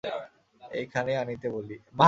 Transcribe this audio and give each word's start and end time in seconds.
এইখানেই 0.61 1.17
আনিতে 1.17 1.47
বলি? 1.49 1.75